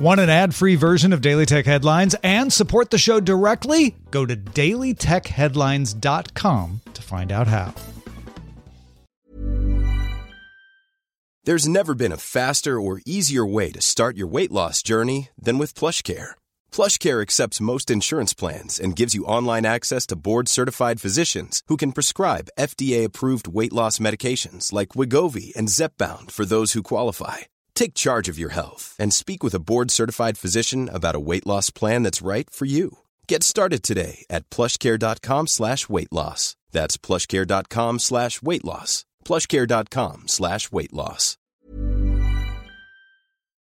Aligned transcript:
Want 0.00 0.18
an 0.18 0.30
ad 0.30 0.54
free 0.54 0.76
version 0.76 1.12
of 1.12 1.20
Daily 1.20 1.44
Tech 1.44 1.66
Headlines 1.66 2.16
and 2.22 2.50
support 2.50 2.88
the 2.88 2.96
show 2.96 3.20
directly? 3.20 3.94
Go 4.10 4.24
to 4.24 4.34
dailytechheadlines.com 4.34 6.80
to 6.94 7.02
find 7.02 7.30
out 7.30 7.46
how. 7.46 7.74
There's 11.44 11.68
never 11.68 11.94
been 11.94 12.12
a 12.12 12.16
faster 12.16 12.80
or 12.80 13.02
easier 13.04 13.44
way 13.44 13.72
to 13.72 13.82
start 13.82 14.16
your 14.16 14.26
weight 14.26 14.50
loss 14.50 14.82
journey 14.82 15.28
than 15.38 15.58
with 15.58 15.74
PlushCare. 15.74 16.30
PlushCare 16.72 17.20
accepts 17.20 17.60
most 17.60 17.90
insurance 17.90 18.32
plans 18.32 18.80
and 18.80 18.96
gives 18.96 19.14
you 19.14 19.26
online 19.26 19.66
access 19.66 20.06
to 20.06 20.16
board-certified 20.16 20.98
physicians 20.98 21.62
who 21.66 21.76
can 21.76 21.92
prescribe 21.92 22.48
FDA-approved 22.58 23.48
weight 23.48 23.74
loss 23.74 23.98
medications 23.98 24.72
like 24.72 24.96
Wegovy 24.96 25.54
and 25.54 25.68
Zepbound 25.68 26.30
for 26.30 26.46
those 26.46 26.72
who 26.72 26.82
qualify. 26.82 27.40
Take 27.80 27.94
charge 27.94 28.28
of 28.28 28.38
your 28.38 28.50
health 28.50 28.94
and 28.98 29.10
speak 29.10 29.42
with 29.42 29.54
a 29.54 29.58
board-certified 29.58 30.36
physician 30.36 30.90
about 30.92 31.14
a 31.14 31.26
weight 31.28 31.46
loss 31.46 31.70
plan 31.70 32.02
that's 32.02 32.20
right 32.20 32.50
for 32.50 32.66
you. 32.66 32.98
Get 33.26 33.42
started 33.42 33.82
today 33.82 34.26
at 34.28 34.50
plushcare.com 34.50 35.46
slash 35.46 35.88
weight 35.88 36.12
loss. 36.12 36.56
That's 36.72 36.98
plushcare.com 36.98 37.98
slash 37.98 38.42
weight 38.42 38.66
loss. 38.66 39.06
plushcare.com 39.24 40.28
slash 40.28 40.70
weight 40.70 40.92
loss. 40.92 41.38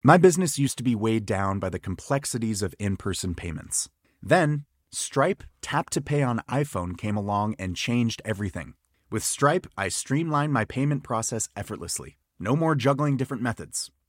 My 0.03 0.17
business 0.17 0.59
used 0.59 0.79
to 0.79 0.83
be 0.83 0.95
weighed 0.95 1.27
down 1.27 1.59
by 1.59 1.69
the 1.69 1.79
complexities 1.79 2.63
of 2.63 2.75
in-person 2.79 3.35
payments. 3.35 3.91
Then, 4.23 4.65
Stripe 4.91 5.45
Tap 5.61 5.91
to 5.91 6.01
Pay 6.01 6.23
on 6.23 6.41
iPhone 6.49 6.97
came 6.97 7.19
along 7.19 7.55
and 7.59 7.77
changed 7.77 8.23
everything. 8.25 8.73
With 9.11 9.25
Stripe, 9.25 9.67
I 9.77 9.89
streamlined 9.89 10.55
my 10.55 10.65
payment 10.65 11.03
process 11.03 11.51
effortlessly. 11.55 12.17
No 12.43 12.57
more 12.57 12.75
juggling 12.75 13.19
different 13.19 13.43
methods. 13.43 13.91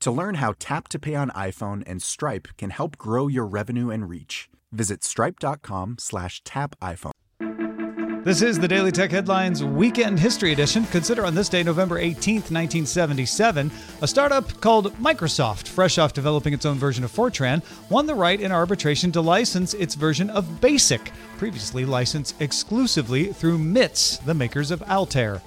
To 0.00 0.10
learn 0.10 0.36
how 0.36 0.54
Tap 0.58 0.88
to 0.88 0.98
Pay 0.98 1.14
on 1.14 1.30
iPhone 1.30 1.82
and 1.86 2.00
Stripe 2.02 2.48
can 2.58 2.70
help 2.70 2.96
grow 2.96 3.26
your 3.26 3.46
revenue 3.46 3.90
and 3.90 4.08
reach, 4.08 4.48
visit 4.70 5.02
stripe.com 5.02 5.96
slash 5.98 6.42
tap 6.44 6.76
iPhone. 6.80 7.12
This 8.26 8.42
is 8.42 8.58
the 8.58 8.66
Daily 8.66 8.90
Tech 8.90 9.12
Headlines 9.12 9.62
Weekend 9.62 10.18
History 10.18 10.50
Edition. 10.52 10.84
Consider 10.86 11.24
on 11.24 11.36
this 11.36 11.48
day, 11.48 11.62
November 11.62 12.00
18th, 12.00 12.50
1977, 12.50 13.70
a 14.02 14.08
startup 14.08 14.60
called 14.60 14.92
Microsoft, 14.94 15.68
fresh 15.68 15.96
off 15.96 16.12
developing 16.12 16.52
its 16.52 16.66
own 16.66 16.76
version 16.76 17.04
of 17.04 17.12
Fortran, 17.12 17.62
won 17.88 18.06
the 18.06 18.16
right 18.16 18.40
in 18.40 18.50
arbitration 18.50 19.12
to 19.12 19.20
license 19.20 19.74
its 19.74 19.94
version 19.94 20.28
of 20.30 20.60
BASIC, 20.60 21.12
previously 21.38 21.84
licensed 21.84 22.34
exclusively 22.42 23.32
through 23.32 23.58
MITS, 23.58 24.16
the 24.18 24.34
makers 24.34 24.72
of 24.72 24.82
Altair. 24.82 25.40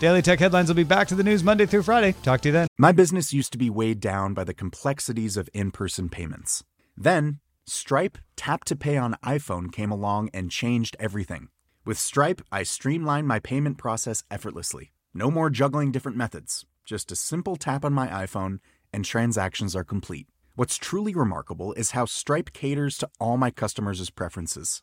Daily 0.00 0.22
Tech 0.22 0.38
Headlines 0.38 0.68
will 0.68 0.76
be 0.76 0.82
back 0.82 1.08
to 1.08 1.14
the 1.14 1.22
news 1.22 1.44
Monday 1.44 1.66
through 1.66 1.82
Friday. 1.82 2.14
Talk 2.22 2.40
to 2.40 2.48
you 2.48 2.52
then. 2.54 2.68
My 2.78 2.90
business 2.90 3.34
used 3.34 3.52
to 3.52 3.58
be 3.58 3.68
weighed 3.68 4.00
down 4.00 4.32
by 4.32 4.44
the 4.44 4.54
complexities 4.54 5.36
of 5.36 5.50
in-person 5.52 6.08
payments. 6.08 6.64
Then, 6.96 7.40
Stripe 7.66 8.16
Tap 8.34 8.64
to 8.64 8.76
Pay 8.76 8.96
on 8.96 9.18
iPhone 9.22 9.70
came 9.70 9.90
along 9.90 10.30
and 10.32 10.50
changed 10.50 10.96
everything. 10.98 11.48
With 11.84 11.98
Stripe, 11.98 12.40
I 12.50 12.62
streamlined 12.62 13.28
my 13.28 13.40
payment 13.40 13.76
process 13.76 14.24
effortlessly. 14.30 14.92
No 15.12 15.30
more 15.30 15.50
juggling 15.50 15.92
different 15.92 16.16
methods. 16.16 16.64
Just 16.86 17.12
a 17.12 17.16
simple 17.16 17.56
tap 17.56 17.84
on 17.84 17.92
my 17.92 18.08
iPhone 18.08 18.60
and 18.94 19.04
transactions 19.04 19.76
are 19.76 19.84
complete. 19.84 20.28
What's 20.54 20.78
truly 20.78 21.14
remarkable 21.14 21.74
is 21.74 21.90
how 21.90 22.06
Stripe 22.06 22.54
caters 22.54 22.96
to 22.98 23.10
all 23.20 23.36
my 23.36 23.50
customers' 23.50 24.08
preferences. 24.08 24.82